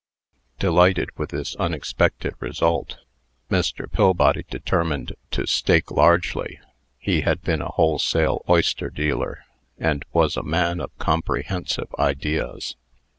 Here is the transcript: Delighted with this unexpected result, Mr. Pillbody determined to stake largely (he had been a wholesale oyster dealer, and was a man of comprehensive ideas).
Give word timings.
Delighted 0.57 1.15
with 1.15 1.29
this 1.29 1.55
unexpected 1.57 2.33
result, 2.39 2.97
Mr. 3.51 3.87
Pillbody 3.87 4.43
determined 4.49 5.13
to 5.29 5.45
stake 5.45 5.91
largely 5.91 6.59
(he 6.97 7.21
had 7.21 7.43
been 7.43 7.61
a 7.61 7.67
wholesale 7.73 8.43
oyster 8.49 8.89
dealer, 8.89 9.45
and 9.77 10.03
was 10.11 10.35
a 10.37 10.41
man 10.41 10.79
of 10.79 10.89
comprehensive 10.97 11.93
ideas). 11.99 12.75